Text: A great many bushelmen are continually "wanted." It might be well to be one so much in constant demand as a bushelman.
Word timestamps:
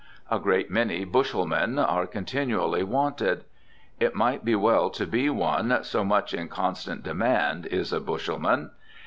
A 0.31 0.39
great 0.39 0.71
many 0.71 1.05
bushelmen 1.05 1.77
are 1.77 2.07
continually 2.07 2.81
"wanted." 2.81 3.43
It 3.99 4.15
might 4.15 4.43
be 4.43 4.55
well 4.55 4.89
to 4.89 5.05
be 5.05 5.29
one 5.29 5.83
so 5.83 6.03
much 6.03 6.33
in 6.33 6.47
constant 6.49 7.03
demand 7.03 7.67
as 7.67 7.93
a 7.93 7.99
bushelman. 7.99 8.71